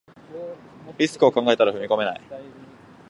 [0.97, 2.21] リスクを考えたら踏み込めない